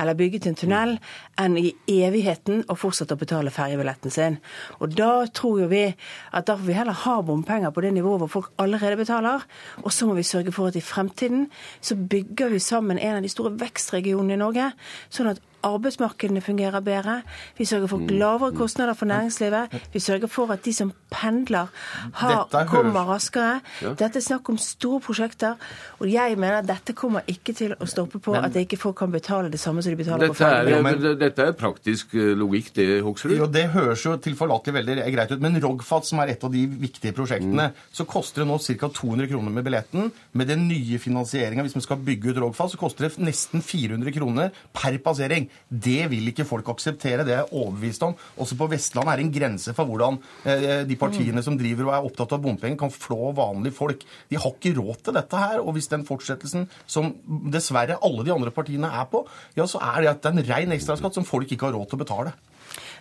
eller 0.00 0.18
bygget 0.18 0.48
en 0.48 0.58
tunnel, 0.58 0.96
enn 1.40 1.58
i 1.60 1.74
evigheten 2.00 2.64
å 2.68 2.78
fortsette 2.78 3.16
å 3.16 3.20
betale 3.20 3.52
ferjebilletten 3.54 4.14
sin. 4.14 4.38
Og 4.80 4.96
da 4.96 5.26
tror 5.34 5.64
jo 5.64 5.70
vi 5.70 5.84
at 5.86 6.48
da 6.48 6.56
får 6.58 6.68
vi 6.68 6.78
heller 6.78 7.02
ha 7.04 7.16
bompenger 7.24 7.74
på 7.74 7.84
det 7.84 7.94
nivået 7.96 8.24
hvor 8.24 8.34
folk 8.38 8.52
allerede 8.62 9.00
betaler, 9.00 9.44
og 9.84 9.90
så 9.92 10.08
må 10.08 10.18
vi 10.18 10.26
sørge 10.26 10.54
for 10.54 10.70
at 10.70 10.78
i 10.78 10.84
fremtiden 10.84 11.48
så 11.80 11.96
bygger 11.96 12.54
vi 12.54 12.62
sammen 12.62 12.98
en 12.98 13.18
av 13.18 13.24
de 13.24 13.32
store 13.32 13.54
vekstregionene 13.60 14.38
i 14.38 14.40
Norge, 14.40 14.70
sånn 15.12 15.34
at 15.34 15.42
arbeidsmarkedene 15.64 16.42
fungerer 16.44 16.84
bedre. 16.84 17.20
Vi 17.58 17.64
sørger 17.68 17.90
for 17.90 18.02
mm. 18.02 18.12
lavere 18.20 18.52
kostnader 18.56 18.94
for 18.98 19.08
næringslivet. 19.10 19.74
Vi 19.92 20.00
sørger 20.00 20.30
for 20.30 20.52
at 20.52 20.64
de 20.64 20.72
som 20.72 20.92
pendler, 21.10 21.70
har, 22.14 22.66
kommer 22.68 23.06
raskere. 23.08 23.60
Dette 23.80 24.18
er 24.18 24.24
snakk 24.24 24.48
om 24.50 24.58
store 24.60 25.00
prosjekter. 25.00 25.54
Og 26.02 26.10
jeg 26.12 26.38
mener 26.38 26.60
at 26.60 26.68
dette 26.68 26.94
kommer 26.96 27.24
ikke 27.30 27.54
til 27.56 27.74
å 27.78 27.88
stoppe 27.88 28.20
på 28.22 28.34
at 28.38 28.56
ikke 28.58 28.78
folk 28.80 28.98
kan 28.98 29.12
betale 29.12 29.50
det 29.52 29.60
samme 29.62 29.82
som 29.82 29.94
de 29.94 29.98
betaler 29.98 30.26
dette 30.26 30.36
på 30.36 30.42
ferge. 30.42 31.14
Dette 31.20 31.48
er 31.48 31.56
praktisk 31.58 32.14
eh, 32.18 32.32
logikk, 32.38 32.72
det, 32.76 32.88
Hoksrud? 33.06 33.36
Jo, 33.38 33.48
det 33.50 33.66
høres 33.74 34.04
jo 34.04 34.16
tilforlatelig 34.22 34.76
veldig 34.78 34.98
greit 35.14 35.34
ut. 35.34 35.42
Men 35.44 35.58
Rogfast, 35.62 36.10
som 36.10 36.22
er 36.22 36.34
et 36.34 36.44
av 36.44 36.52
de 36.52 36.64
viktige 36.68 37.14
prosjektene, 37.16 37.70
mm. 37.70 37.82
så 37.94 38.06
koster 38.08 38.42
det 38.44 38.50
nå 38.50 38.58
ca. 38.58 38.90
200 39.00 39.30
kroner 39.30 39.54
med 39.54 39.66
billetten. 39.66 40.10
Med 40.32 40.50
den 40.50 40.66
nye 40.68 41.00
finansieringa, 41.02 41.64
hvis 41.66 41.76
man 41.78 41.86
skal 41.86 42.02
bygge 42.04 42.32
ut 42.32 42.42
Rogfast, 42.42 42.76
så 42.76 42.80
koster 42.80 43.08
det 43.08 43.24
nesten 43.24 43.64
400 43.64 44.14
kroner 44.14 44.64
per 44.74 44.98
passering. 45.04 45.48
Det 45.68 46.06
vil 46.12 46.30
ikke 46.30 46.46
folk 46.46 46.68
akseptere, 46.74 47.24
det 47.26 47.34
er 47.34 47.42
jeg 47.42 47.52
overbevist 47.52 48.04
om. 48.06 48.14
Også 48.40 48.56
på 48.58 48.68
Vestlandet 48.70 49.12
er 49.12 49.20
det 49.20 49.26
en 49.26 49.34
grense 49.34 49.74
for 49.76 49.90
hvordan 49.90 50.18
eh, 50.46 50.82
de 50.88 50.98
partiene 51.00 51.42
som 51.44 51.58
driver 51.58 51.88
og 51.88 51.94
er 51.96 52.08
opptatt 52.10 52.36
av 52.36 52.42
bompenger, 52.44 52.78
kan 52.80 52.92
flå 52.94 53.32
vanlige 53.36 53.76
folk. 53.76 54.04
De 54.30 54.38
har 54.40 54.54
ikke 54.54 54.74
råd 54.78 55.04
til 55.06 55.18
dette 55.18 55.44
her. 55.44 55.60
Og 55.62 55.74
hvis 55.76 55.90
den 55.92 56.06
fortsettelsen 56.06 56.68
som 56.86 57.12
dessverre 57.52 57.98
alle 58.04 58.26
de 58.26 58.34
andre 58.34 58.54
partiene 58.54 58.90
er 58.90 59.08
på, 59.10 59.24
ja, 59.58 59.66
så 59.70 59.82
er 59.82 60.02
det 60.02 60.12
at 60.14 60.24
det 60.24 60.32
er 60.32 60.38
en 60.38 60.50
rein 60.52 60.76
ekstraskatt 60.76 61.16
som 61.16 61.28
folk 61.28 61.50
ikke 61.50 61.70
har 61.70 61.78
råd 61.78 61.90
til 61.90 62.00
å 62.00 62.04
betale. 62.04 62.34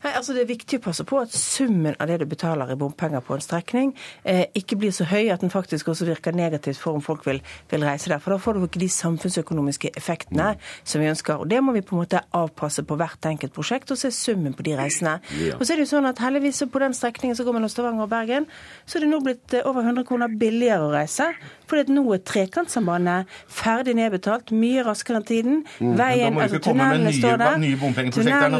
Nei, 0.03 0.11
altså 0.17 0.33
Det 0.33 0.43
er 0.43 0.49
viktig 0.49 0.79
å 0.79 0.83
passe 0.83 1.05
på 1.07 1.19
at 1.21 1.33
summen 1.35 1.95
av 2.01 2.09
det 2.09 2.19
du 2.21 2.25
betaler 2.29 2.71
i 2.73 2.77
bompenger 2.79 3.23
på 3.23 3.37
en 3.37 3.43
strekning, 3.43 3.93
eh, 4.23 4.45
ikke 4.55 4.77
blir 4.79 4.91
så 4.91 5.07
høy 5.07 5.31
at 5.31 5.41
den 5.41 5.53
faktisk 5.53 5.87
også 5.93 6.07
virker 6.09 6.35
negativt 6.35 6.79
for 6.81 6.97
om 6.97 7.01
folk 7.01 7.25
vil, 7.25 7.41
vil, 7.71 7.85
reise 7.87 8.11
der. 8.11 8.19
For 8.19 8.35
da 8.35 8.39
får 8.41 8.57
du 8.57 8.65
ikke 8.67 8.81
de 8.83 8.89
samfunnsøkonomiske 8.91 9.93
effektene 9.97 10.53
som 10.83 11.01
vi 11.01 11.09
ønsker. 11.11 11.39
Og 11.39 11.49
Det 11.49 11.61
må 11.63 11.71
vi 11.71 11.81
på 11.81 11.95
en 11.95 12.03
måte 12.03 12.23
avpasse 12.33 12.83
på 12.83 12.97
hvert 12.99 13.25
enkelt 13.29 13.53
prosjekt 13.53 13.91
og 13.91 13.97
se 13.97 14.11
summen 14.11 14.53
på 14.53 14.65
de 14.67 14.75
reisene. 14.77 15.19
Ja. 15.39 15.55
Og 15.59 15.65
så 15.65 15.73
er 15.73 15.81
det 15.81 15.87
jo 15.87 15.95
sånn 15.95 16.09
at 16.09 16.19
heldigvis 16.19 16.63
på 16.71 16.81
den 16.83 16.93
strekningen 16.93 17.35
som 17.35 17.45
går 17.45 17.57
mellom 17.57 17.71
Stavanger 17.71 18.03
og 18.03 18.11
Bergen, 18.11 18.47
så 18.85 18.97
er 18.97 19.05
det 19.05 19.11
nå 19.11 19.21
blitt 19.23 19.53
eh, 19.53 19.65
over 19.67 19.83
100 19.83 20.07
kroner 20.07 20.27
billigere 20.27 20.87
å 20.87 20.91
reise. 20.93 21.29
Fordi 21.67 21.85
at 21.87 21.93
nå 21.93 22.03
er 22.13 22.23
Trekantsambandet 22.27 23.31
ferdig 23.47 23.95
nedbetalt, 23.97 24.51
mye 24.51 24.83
raskere 24.85 25.21
enn 25.21 25.27
tiden. 25.27 25.63
Mm. 25.79 25.95
Veien, 25.99 26.39
altså 26.39 26.59
tunnelene 26.63 27.13
står 27.15 27.39
der. 27.41 27.57
Nye 27.63 27.79
bompengeprosjekter, 27.81 28.57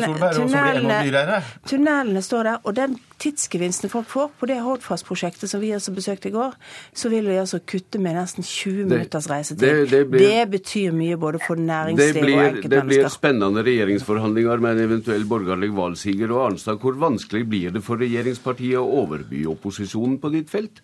Erna 0.64 0.93
Enda 0.94 1.08
dyrere. 1.08 1.40
Tunnelene 1.70 2.22
står 2.24 2.48
der, 2.48 2.62
og 2.64 2.76
den 2.78 2.96
tidsgevinsten 3.24 3.92
folk 3.92 4.08
får 4.12 4.30
på 4.40 4.50
det 4.50 4.60
Hordfast-prosjektet 4.64 5.52
som 5.52 5.62
vi 5.64 5.72
altså 5.76 5.94
besøkte 5.96 6.30
i 6.30 6.34
går, 6.34 6.56
så 6.96 7.12
vil 7.14 7.28
vi 7.30 7.40
altså 7.42 7.60
kutte 7.68 8.02
med 8.04 8.18
nesten 8.20 8.46
20 8.46 8.88
minutters 8.92 9.30
reisetid. 9.32 9.64
Det, 9.64 9.90
det, 9.92 10.04
blir, 10.12 10.26
det, 10.28 10.48
betyr 10.58 10.96
mye 10.96 11.20
både 11.20 11.42
for 11.44 11.60
næringsliv 11.60 12.22
blir, 12.22 12.38
og 12.38 12.46
enkeltmennesker. 12.46 12.76
Det 12.76 12.86
blir 12.92 13.12
spennende 13.14 13.66
regjeringsforhandlinger 13.68 14.66
med 14.66 14.78
en 14.78 14.88
eventuell 14.88 15.28
borgerlig 15.30 15.72
valgsiger. 15.76 16.34
Og 16.36 16.48
Arnstad, 16.50 16.82
hvor 16.84 16.98
vanskelig 17.00 17.46
blir 17.50 17.76
det 17.76 17.84
for 17.86 18.02
regjeringspartiet 18.02 18.80
å 18.82 19.04
overby 19.04 19.46
opposisjonen 19.54 20.20
på 20.22 20.34
ditt 20.36 20.52
felt? 20.52 20.84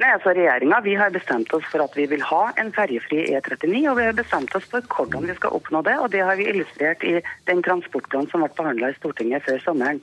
Nei, 0.00 0.14
altså 0.16 0.32
Regjeringa 0.32 0.78
har 0.96 1.12
bestemt 1.12 1.52
oss 1.52 1.66
for 1.68 1.84
at 1.84 1.96
vi 1.96 2.06
vil 2.08 2.22
ha 2.24 2.42
en 2.60 2.70
ferjefri 2.72 3.26
E39, 3.36 3.82
og 3.90 3.98
vi 3.98 4.06
har 4.08 4.16
bestemt 4.16 4.54
oss 4.56 4.64
for 4.72 4.86
hvordan 4.94 5.28
vi 5.28 5.36
skal 5.36 5.52
oppnå 5.58 5.82
det. 5.84 5.98
og 6.00 6.10
Det 6.14 6.22
har 6.24 6.36
vi 6.40 6.48
illustrert 6.48 7.04
i 7.04 7.18
den 7.50 7.60
transportplanen 7.66 8.30
som 8.32 8.40
ble 8.40 8.48
behandla 8.56 8.90
i 8.90 8.96
Stortinget 8.96 9.44
før 9.44 9.60
sommeren. 9.60 10.00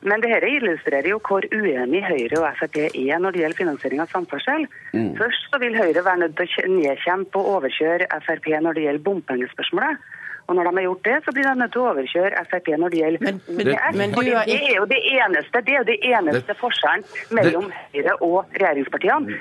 Men 0.00 0.22
det 0.22 0.30
dette 0.30 0.48
illustrerer 0.48 1.10
jo 1.10 1.18
hvor 1.26 1.44
uenig 1.50 2.04
Høyre 2.06 2.38
og 2.40 2.46
Frp 2.60 2.76
er 2.86 3.18
når 3.18 3.34
det 3.34 3.42
gjelder 3.42 3.60
finansiering 3.60 4.02
av 4.04 4.12
samferdsel. 4.14 4.68
Mm. 4.94 5.10
Først 5.18 5.48
så 5.50 5.60
vil 5.60 5.76
Høyre 5.76 6.04
være 6.06 6.22
nødt 6.22 6.38
til 6.38 6.48
å 6.64 6.72
nedkjempe 6.76 7.42
og 7.42 7.50
overkjøre 7.58 8.08
Frp 8.24 8.48
når 8.62 8.78
det 8.78 8.86
gjelder 8.86 9.06
bompengespørsmålet. 9.10 10.06
Og 10.48 10.56
når 10.56 10.68
de 10.68 10.72
har 10.78 10.84
gjort 10.86 11.04
det, 11.04 11.16
så 11.24 11.32
blir 11.36 11.44
de 11.44 11.54
nødt 11.60 11.72
til 11.74 11.82
å 11.82 11.88
overkjøre 11.90 12.44
Frp 12.48 12.68
når 12.80 12.92
det 12.92 13.00
gjelder 13.02 13.24
men, 13.26 13.40
men, 13.48 13.68
men, 14.00 14.14
det, 14.16 14.54
er 14.54 14.76
jo 14.78 14.86
det 14.88 15.00
eneste, 15.12 15.60
det 15.66 15.74
er 15.74 15.78
jo 15.82 15.86
det 15.90 15.98
eneste 16.08 16.56
forskjellen 16.56 17.04
mellom 17.36 17.66
Høyre 17.92 18.14
og 18.24 18.56
regjeringspartiene. 18.56 19.36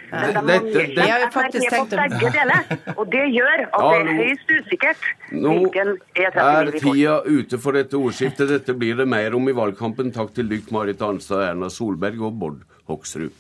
Men 0.50 0.68
de 0.74 1.08
faktisk 1.32 1.72
Frp 1.72 1.94
på 1.94 2.02
begge 2.02 2.34
deler. 2.36 2.76
Og 2.98 3.06
det 3.14 3.24
gjør 3.38 3.64
at 3.68 3.88
det 3.88 4.02
er 4.02 4.12
høyst 4.20 4.54
usikkert 4.58 5.08
hvilken 5.32 5.94
E39 5.96 6.28
vi 6.28 6.36
får. 6.36 6.52
Er 6.52 6.72
tida 6.84 7.16
ute 7.28 7.62
for 7.64 7.80
dette 7.80 8.00
ordskiftet? 8.02 8.52
Dette 8.52 8.76
blir 8.76 9.00
det 9.00 9.08
mer 9.08 9.40
om 9.40 9.48
i 9.48 9.56
valgkampen. 9.56 10.12
Takk 10.16 10.36
til 10.36 10.52
dykk 10.52 10.76
Marit 10.76 11.04
Arnstad, 11.08 11.46
Erna 11.54 11.72
Solberg 11.72 12.28
og 12.28 12.36
Bård 12.44 12.62
Hoksrud. 12.92 13.32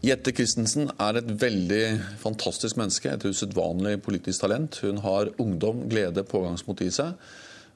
Jette 0.00 0.32
Christensen 0.32 0.88
er 0.96 1.18
et 1.18 1.26
veldig 1.42 1.84
fantastisk 2.22 2.78
menneske, 2.80 3.10
et 3.12 3.24
usedvanlig 3.28 3.98
politisk 4.00 4.46
talent. 4.46 4.78
Hun 4.80 5.02
har 5.04 5.28
ungdom, 5.42 5.82
glede, 5.92 6.24
pågangsmot 6.24 6.80
i 6.86 6.88
seg. 6.94 7.18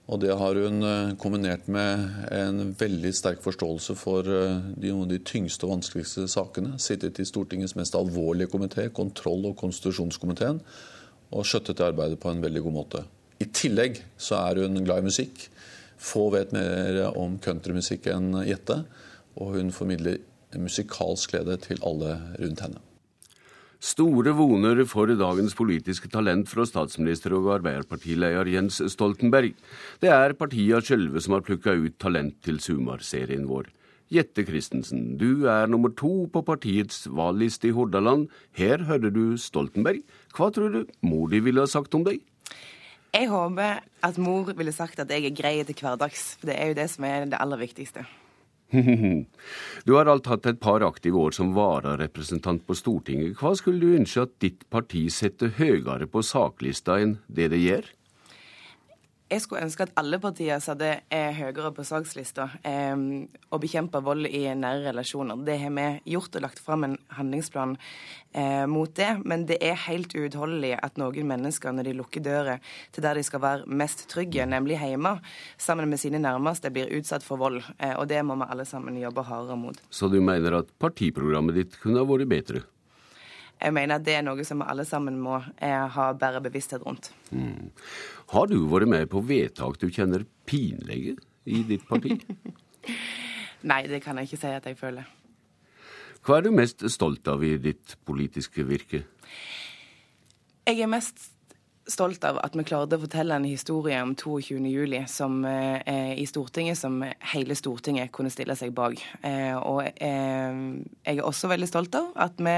Og 0.08 0.22
det 0.22 0.32
har 0.40 0.56
hun 0.56 0.86
eh, 0.88 1.12
kombinert 1.20 1.68
med 1.68 2.00
en 2.32 2.72
veldig 2.80 3.12
sterk 3.16 3.44
forståelse 3.44 3.96
for 4.00 4.24
eh, 4.24 4.56
noen 4.72 5.04
av 5.04 5.12
de 5.12 5.20
tyngste 5.20 5.68
og 5.68 5.74
vanskeligste 5.74 6.24
sakene. 6.32 6.78
Sittet 6.80 7.20
i 7.20 7.28
Stortingets 7.28 7.76
mest 7.76 7.96
alvorlige 7.96 8.52
komité, 8.56 8.88
kontroll- 8.88 9.44
og 9.50 9.58
konstitusjonskomiteen, 9.60 10.64
og 11.28 11.48
skjøttet 11.48 11.76
det 11.76 11.90
arbeidet 11.90 12.20
på 12.24 12.32
en 12.32 12.44
veldig 12.44 12.64
god 12.64 12.78
måte. 12.80 13.06
I 13.44 13.52
tillegg 13.52 14.00
så 14.16 14.40
er 14.46 14.64
hun 14.64 14.80
glad 14.80 15.04
i 15.04 15.10
musikk. 15.12 15.50
Få 16.00 16.30
vet 16.32 16.56
mer 16.56 17.02
om 17.20 17.36
countrymusikk 17.36 18.08
enn 18.16 18.46
Jette, 18.48 18.86
og 19.36 19.58
hun 19.58 19.72
formidler 19.76 20.22
musikalsk 20.60 21.34
glede 21.34 21.56
til 21.62 21.80
alle 21.86 22.18
rundt 22.40 22.64
henne. 22.64 22.82
Store 23.84 24.32
voner 24.32 24.78
for 24.88 25.10
dagens 25.12 25.52
politiske 25.58 26.08
talent 26.08 26.48
fra 26.48 26.64
statsminister 26.64 27.34
og 27.36 27.50
Arbeiderpartileder 27.58 28.48
Jens 28.48 28.78
Stoltenberg. 28.94 29.52
Det 30.00 30.08
er 30.08 30.32
partia 30.40 30.80
sjølve 30.80 31.20
som 31.20 31.36
har 31.36 31.44
plukka 31.44 31.74
ut 31.76 31.98
talent 32.00 32.38
til 32.46 32.62
Sumar-serien 32.64 33.44
vår. 33.50 33.68
Jette 34.14 34.44
Christensen, 34.48 35.18
du 35.20 35.44
er 35.50 35.68
nummer 35.68 35.92
to 35.92 36.26
på 36.32 36.40
partiets 36.48 37.04
valgliste 37.12 37.68
i 37.68 37.76
Hordaland. 37.76 38.30
Her 38.56 38.86
hører 38.88 39.12
du 39.12 39.36
Stoltenberg. 39.36 40.00
Hva 40.32 40.48
tror 40.54 40.72
du 40.72 40.82
mor 41.04 41.28
di 41.28 41.44
ville 41.44 41.64
ha 41.64 41.68
sagt 41.68 41.92
om 41.98 42.08
deg? 42.08 42.24
Jeg 43.14 43.28
håper 43.30 43.84
at 44.02 44.16
mor 44.18 44.48
ville 44.56 44.72
sagt 44.72 44.98
at 44.98 45.12
jeg 45.12 45.28
er 45.28 45.36
grei 45.36 45.56
til 45.60 45.76
hverdags. 45.84 46.34
For 46.40 46.48
det 46.48 46.56
er 46.56 46.72
jo 46.72 46.80
det 46.80 46.88
som 46.96 47.04
er 47.04 47.28
det 47.28 47.40
aller 47.40 47.60
viktigste. 47.60 48.08
Du 49.86 49.92
har 49.94 50.08
alt 50.08 50.28
hatt 50.30 50.46
et 50.48 50.60
par 50.60 50.84
aktive 50.86 51.20
år 51.20 51.34
som 51.36 51.52
vararepresentant 51.56 52.64
på 52.66 52.76
Stortinget. 52.78 53.36
Hva 53.40 53.54
skulle 53.58 53.82
du 53.82 53.98
ønske 53.98 54.24
at 54.24 54.38
ditt 54.42 54.64
parti 54.72 55.06
setter 55.12 55.52
høyere 55.58 56.08
på 56.10 56.24
saklista 56.24 56.98
enn 57.02 57.18
det 57.28 57.50
det 57.52 57.60
gjør? 57.62 57.90
Jeg 59.32 59.40
skulle 59.40 59.64
ønske 59.64 59.86
at 59.86 59.94
alle 59.96 60.18
partier 60.20 60.60
satte 60.60 60.90
høyere 61.08 61.70
på 61.72 61.84
sakslista 61.88 62.44
eh, 62.60 62.92
og 63.48 63.62
bekjempe 63.62 64.02
vold 64.04 64.28
i 64.28 64.42
nære 64.52 64.90
relasjoner. 64.90 65.40
Det 65.46 65.56
har 65.62 65.72
vi 65.72 65.86
gjort 66.12 66.36
og 66.36 66.44
lagt 66.44 66.60
fram 66.60 66.84
en 66.84 66.98
handlingsplan 67.16 67.72
eh, 68.36 68.66
mot 68.68 68.92
det. 68.94 69.08
Men 69.24 69.46
det 69.48 69.56
er 69.64 69.80
helt 69.86 70.12
uutholdelig 70.12 70.74
at 70.76 71.00
noen 71.00 71.30
mennesker, 71.30 71.72
når 71.72 71.88
de 71.88 71.96
lukker 72.02 72.24
døra 72.24 72.58
til 72.92 73.06
der 73.06 73.16
de 73.16 73.24
skal 73.24 73.42
være 73.46 73.78
mest 73.80 74.04
trygge, 74.12 74.44
nemlig 74.44 74.76
hjemme, 74.82 75.16
sammen 75.56 75.88
med 75.88 76.02
sine 76.04 76.20
nærmeste, 76.20 76.72
blir 76.74 76.92
utsatt 76.92 77.24
for 77.24 77.40
vold. 77.40 77.62
Eh, 77.78 77.96
og 77.96 78.04
det 78.12 78.20
må 78.28 78.36
vi 78.36 78.50
alle 78.50 78.68
sammen 78.68 79.00
jobbe 79.00 79.24
hardere 79.24 79.56
mot. 79.56 79.80
Så 79.88 80.12
du 80.12 80.20
mener 80.20 80.60
at 80.60 80.76
partiprogrammet 80.84 81.62
ditt 81.62 81.80
kunne 81.80 82.04
ha 82.04 82.08
vært 82.12 82.28
bedre? 82.28 82.66
Jeg 83.60 83.72
mener 83.72 83.98
at 83.98 84.04
det 84.04 84.16
er 84.18 84.24
noe 84.26 84.44
som 84.44 84.60
vi 84.60 84.68
alle 84.68 84.84
sammen 84.88 85.16
må 85.20 85.38
eh, 85.38 85.84
ha 85.96 86.06
bedre 86.18 86.42
bevissthet 86.44 86.84
rundt. 86.84 87.10
Mm. 87.30 87.70
Har 88.34 88.48
du 88.50 88.58
vært 88.70 88.90
med 88.90 89.08
på 89.12 89.22
vedtak 89.24 89.78
du 89.80 89.88
kjenner 89.88 90.26
pinlige 90.48 91.16
i 91.44 91.62
ditt 91.68 91.86
parti? 91.88 92.18
Nei, 93.70 93.84
det 93.88 94.02
kan 94.04 94.18
jeg 94.20 94.28
ikke 94.28 94.40
si 94.42 94.52
at 94.52 94.66
jeg 94.68 94.78
føler. 94.80 95.08
Hva 96.24 96.38
er 96.38 96.46
du 96.46 96.54
mest 96.56 96.84
stolt 96.92 97.28
av 97.28 97.44
i 97.44 97.54
ditt 97.60 97.96
politiske 98.08 98.64
virke? 98.68 99.02
Jeg 100.64 100.80
er 100.80 100.88
mest 100.88 101.33
stolt 101.90 102.24
av 102.24 102.38
at 102.42 102.54
vi 102.56 102.64
klarte 102.66 102.96
å 102.96 103.02
fortelle 103.02 103.36
en 103.36 103.46
historie 103.46 104.00
om 104.02 104.14
22.07. 104.16 105.06
Som, 105.10 105.44
eh, 105.44 106.14
i 106.18 106.26
Stortinget 106.26 106.78
som 106.78 107.02
hele 107.32 107.54
Stortinget 107.54 108.12
kunne 108.12 108.30
stille 108.30 108.56
seg 108.56 108.74
bak. 108.74 109.00
Eh, 109.22 109.54
og 109.56 109.82
eh, 109.84 110.60
jeg 111.04 111.18
er 111.18 111.24
også 111.24 111.48
veldig 111.48 111.68
stolt 111.68 111.94
av 111.94 112.12
at 112.16 112.38
vi 112.38 112.56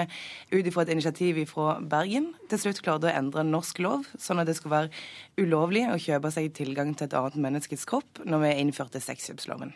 ut 0.58 0.66
ifra 0.66 0.82
et 0.82 0.94
initiativ 0.94 1.44
fra 1.46 1.80
Bergen 1.80 2.34
til 2.48 2.58
slutt 2.58 2.82
klarte 2.82 3.10
å 3.10 3.16
endre 3.16 3.44
norsk 3.44 3.80
lov, 3.84 4.06
sånn 4.18 4.40
at 4.40 4.46
det 4.46 4.56
skulle 4.56 4.76
være 4.76 5.42
ulovlig 5.42 5.86
å 5.90 5.98
kjøpe 5.98 6.30
seg 6.32 6.52
tilgang 6.54 6.94
til 6.94 7.08
et 7.08 7.18
annet 7.18 7.36
menneskets 7.36 7.86
kropp 7.88 8.22
når 8.24 8.46
vi 8.46 8.54
innførte 8.62 9.02
sexkjøpsloven. 9.02 9.74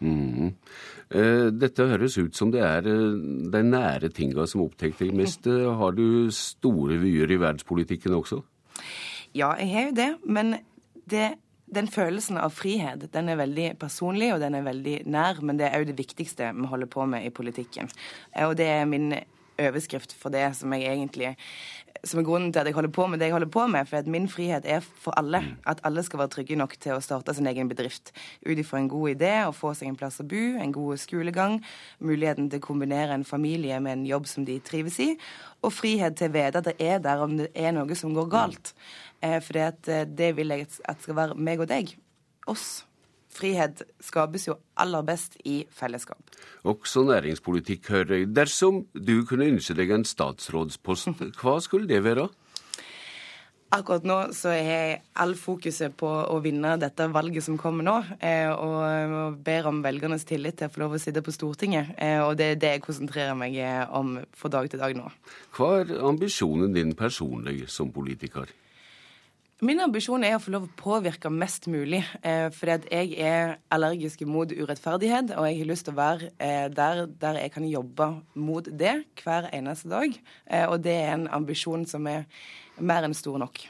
Mm. 0.00 0.52
Dette 1.56 1.86
høres 1.88 2.18
ut 2.18 2.36
som 2.36 2.50
det 2.52 2.60
er 2.64 2.88
eh, 2.90 3.16
de 3.52 3.62
nære 3.64 4.10
tinga 4.14 4.44
som 4.50 4.66
opptar 4.66 4.92
deg 4.98 5.14
mest. 5.16 5.46
Eh, 5.48 5.70
har 5.80 5.96
du 5.96 6.28
store 6.34 6.98
vyer 7.00 7.30
i 7.30 7.40
verdenspolitikken 7.40 8.16
også? 8.16 8.42
Ja, 9.36 9.52
jeg 9.60 9.72
har 9.72 9.88
jo 9.88 9.96
det. 9.96 10.08
Men 10.24 10.56
det, 11.10 11.36
den 11.66 11.88
følelsen 11.92 12.38
av 12.40 12.54
frihet 12.56 13.06
den 13.12 13.30
er 13.32 13.40
veldig 13.40 13.70
personlig 13.80 14.32
og 14.34 14.42
den 14.42 14.58
er 14.58 14.66
veldig 14.66 14.98
nær, 15.10 15.42
men 15.42 15.60
det 15.60 15.68
er 15.68 15.80
òg 15.80 15.88
det 15.90 15.98
viktigste 15.98 16.52
vi 16.56 16.70
holder 16.70 16.90
på 16.90 17.06
med 17.10 17.26
i 17.26 17.34
politikken. 17.34 17.90
Og 18.46 18.56
det 18.58 18.68
er 18.70 18.88
min 18.88 19.12
overskrift 19.56 20.12
for 20.20 20.34
det 20.34 20.48
som 20.58 20.72
jeg 20.76 20.88
egentlig 20.92 21.34
som 22.04 22.20
er 22.20 22.26
grunnen 22.26 22.52
til 22.52 22.60
at 22.60 22.68
jeg 22.68 22.76
holder 22.76 22.92
på 22.92 23.06
med 23.10 23.20
det 23.20 23.28
jeg 23.28 23.36
holder 23.36 23.50
på 23.52 23.66
med. 23.70 23.88
For 23.88 24.00
at 24.00 24.10
min 24.10 24.28
frihet 24.28 24.66
er 24.68 24.80
for 24.84 25.16
alle. 25.18 25.42
At 25.68 25.80
alle 25.86 26.02
skal 26.06 26.20
være 26.22 26.32
trygge 26.36 26.58
nok 26.58 26.76
til 26.80 26.96
å 26.96 27.02
starte 27.04 27.34
sin 27.36 27.48
egen 27.50 27.68
bedrift. 27.70 28.12
Ut 28.46 28.58
ifra 28.58 28.80
en 28.80 28.90
god 28.92 29.16
idé, 29.16 29.32
å 29.46 29.54
få 29.56 29.74
seg 29.76 29.90
en 29.90 29.98
plass 29.98 30.20
å 30.22 30.28
bo, 30.28 30.44
en 30.60 30.74
god 30.74 31.02
skolegang, 31.02 31.58
muligheten 32.00 32.50
til 32.52 32.62
å 32.62 32.66
kombinere 32.66 33.16
en 33.16 33.26
familie 33.26 33.80
med 33.82 33.98
en 33.98 34.08
jobb 34.08 34.30
som 34.30 34.46
de 34.48 34.58
trives 34.64 34.98
i, 35.02 35.12
og 35.64 35.74
frihet 35.74 36.16
til 36.18 36.30
å 36.30 36.36
vite 36.36 36.62
at 36.62 36.70
det 36.70 36.76
er 36.82 37.02
der 37.04 37.22
om 37.24 37.36
det 37.40 37.50
er 37.54 37.74
noe 37.76 37.98
som 37.98 38.14
går 38.16 38.30
galt. 38.32 38.74
Eh, 39.22 39.38
for 39.42 39.60
eh, 39.60 40.04
det 40.06 40.34
vil 40.36 40.54
jeg 40.54 40.68
at 40.84 41.02
skal 41.02 41.18
være 41.18 41.38
meg 41.38 41.62
og 41.62 41.70
deg. 41.72 41.96
Oss. 42.46 42.85
Frihet 43.36 43.82
skapes 44.00 44.46
jo 44.48 44.56
aller 44.80 45.04
best 45.06 45.36
i 45.44 45.60
fellesskap. 45.72 46.22
Også 46.64 47.04
næringspolitikk 47.04 47.90
hører 47.92 48.22
jeg. 48.22 48.32
Dersom 48.36 48.84
du 48.94 49.20
kunne 49.28 49.50
ønske 49.52 49.76
deg 49.76 49.92
en 49.92 50.08
statsrådspost, 50.08 51.20
hva 51.40 51.58
skulle 51.64 51.88
det 51.90 52.02
være? 52.06 52.28
Akkurat 53.76 54.04
nå 54.06 54.16
så 54.32 54.52
har 54.54 55.00
all 55.18 55.34
fokuset 55.36 55.96
på 55.98 56.06
å 56.06 56.36
vinne 56.40 56.76
dette 56.78 57.08
valget 57.10 57.44
som 57.44 57.58
kommer 57.58 57.84
nå, 57.84 57.96
eh, 58.24 58.46
og 58.48 59.40
ber 59.44 59.66
om 59.68 59.80
velgernes 59.84 60.24
tillit 60.24 60.60
til 60.60 60.70
å 60.70 60.72
få 60.72 60.84
lov 60.84 60.94
å 60.96 61.00
sitte 61.02 61.20
på 61.26 61.34
Stortinget. 61.34 61.96
Og 62.24 62.36
det 62.38 62.52
er 62.52 62.60
det 62.62 62.70
jeg 62.76 62.84
konsentrerer 62.86 63.34
meg 63.36 63.58
om 63.90 64.20
fra 64.38 64.52
dag 64.54 64.70
til 64.70 64.80
dag 64.80 64.94
nå. 64.96 65.10
Hva 65.58 65.72
er 65.80 65.96
ambisjonen 65.98 66.78
din 66.78 66.94
personlig 66.96 67.66
som 67.74 67.90
politiker? 67.92 68.54
Min 69.64 69.78
ambisjon 69.80 70.20
er 70.20 70.34
å 70.36 70.40
få 70.42 70.50
lov 70.52 70.66
å 70.66 70.74
påvirke 70.76 71.30
mest 71.32 71.64
mulig. 71.72 72.02
Eh, 72.20 72.50
fordi 72.52 72.72
at 72.74 72.90
jeg 72.92 73.14
er 73.24 73.54
allergisk 73.72 74.20
mot 74.28 74.50
urettferdighet, 74.52 75.32
og 75.32 75.46
jeg 75.48 75.56
har 75.62 75.70
lyst 75.70 75.86
til 75.88 75.94
å 75.94 75.96
være 75.96 76.28
eh, 76.36 76.66
der, 76.68 77.06
der, 77.08 77.38
jeg 77.40 77.54
kan 77.54 77.64
jobbe 77.64 78.10
mot 78.36 78.68
det 78.68 78.92
hver 79.22 79.48
eneste 79.56 79.88
dag. 79.88 80.12
Eh, 80.44 80.66
og 80.68 80.84
det 80.84 80.98
er 80.98 81.14
en 81.14 81.26
ambisjon 81.40 81.88
som 81.88 82.04
er 82.04 82.28
mer 82.84 83.08
enn 83.08 83.16
stor 83.16 83.40
nok. 83.40 83.62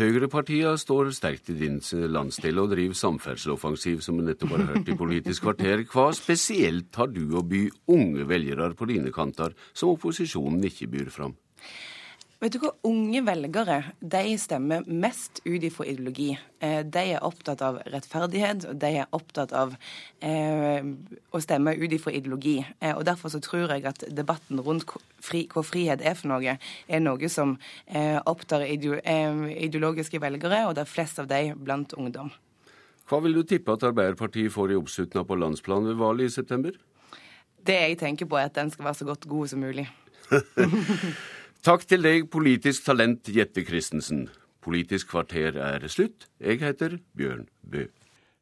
Høyrepartiene 0.00 0.78
står 0.80 1.12
sterkt 1.12 1.52
i 1.52 1.60
din 1.60 1.76
landsdel 2.08 2.64
og 2.64 2.72
driver 2.72 2.96
samferdseloffensiv, 2.96 4.00
som 4.00 4.16
vi 4.16 4.24
nettopp 4.30 4.56
har 4.56 4.68
hørt 4.70 4.88
i 4.88 4.96
Politisk 4.96 5.44
kvarter. 5.44 5.84
Hva 5.92 6.08
spesielt 6.16 6.96
har 6.96 7.12
du 7.12 7.26
å 7.36 7.44
by 7.44 7.66
unge 7.92 8.24
velgere 8.32 8.72
på 8.72 8.88
dine 8.88 9.12
kanter, 9.12 9.52
som 9.76 9.92
opposisjonen 9.92 10.64
ikke 10.72 10.88
byr 10.96 11.12
fram? 11.12 11.36
Vet 12.42 12.56
du 12.56 12.58
hva, 12.58 12.72
Unge 12.88 13.20
velgere 13.22 13.76
de 14.02 14.32
stemmer 14.34 14.82
mest 14.90 15.38
ut 15.44 15.62
ifra 15.62 15.84
ideologi. 15.86 16.32
Eh, 16.58 16.80
de 16.82 17.02
er 17.14 17.22
opptatt 17.22 17.60
av 17.62 17.76
rettferdighet, 17.86 18.64
og 18.66 18.80
de 18.82 18.88
er 18.98 19.12
opptatt 19.14 19.52
av 19.54 19.76
eh, 20.18 20.82
å 21.30 21.40
stemme 21.44 21.76
ut 21.78 21.92
ifra 21.94 22.10
ideologi. 22.10 22.56
Eh, 22.80 22.96
og 22.96 23.04
Derfor 23.06 23.30
så 23.30 23.38
tror 23.44 23.70
jeg 23.70 23.86
at 23.86 24.02
debatten 24.10 24.58
rundt 24.58 24.90
fri, 25.22 25.44
hva 25.52 25.62
frihet 25.62 26.02
er 26.02 26.16
for 26.18 26.32
noe, 26.32 26.56
er 26.58 27.04
noe 27.04 27.30
som 27.30 27.52
eh, 27.86 28.18
opptar 28.26 28.64
eh, 28.66 29.44
ideologiske 29.68 30.18
velgere, 30.24 30.64
og 30.66 30.74
det 30.74 30.82
er 30.82 30.90
flest 30.90 31.22
av 31.22 31.28
de 31.30 31.52
blant 31.54 31.94
ungdom. 31.94 32.32
Hva 33.06 33.20
vil 33.22 33.38
du 33.38 33.44
tippe 33.46 33.70
at 33.70 33.86
Arbeiderpartiet 33.86 34.50
får 34.50 34.74
i 34.74 34.80
oppslutninga 34.80 35.22
på 35.28 35.38
landsplan 35.38 35.86
ved 35.92 36.02
valget 36.02 36.32
i 36.32 36.34
september? 36.40 36.74
Det 37.62 37.78
jeg 37.84 38.00
tenker 38.02 38.26
på, 38.26 38.40
er 38.40 38.50
at 38.50 38.58
den 38.58 38.74
skal 38.74 38.88
være 38.88 38.98
så 38.98 39.08
godt 39.12 39.30
god 39.30 39.54
som 39.54 39.62
mulig. 39.62 39.86
Takk 41.62 41.84
til 41.86 42.02
deg, 42.02 42.24
politisk 42.26 42.88
talent 42.88 43.28
Jette 43.30 43.62
Christensen. 43.62 44.24
Politisk 44.66 45.12
kvarter 45.12 45.54
er 45.62 45.84
slutt. 45.86 46.26
Jeg 46.42 46.58
heter 46.58 46.96
Bjørn 47.14 47.44
Bø. 47.62 47.84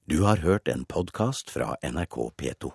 Du 0.09 0.23
har 0.25 0.41
hørt 0.41 0.73
en 0.73 0.87
podkast 0.89 1.53
fra 1.53 1.75
NRK 1.85 2.17
P2. 2.41 2.73